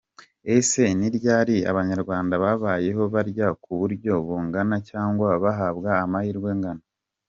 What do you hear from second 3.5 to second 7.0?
ku buryo bungana cyangwa bahabwa amahirwe angana?